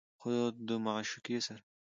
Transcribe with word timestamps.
خو 0.19 0.31
د 0.67 0.69
معشوقې 0.85 1.37
سره 1.45 1.61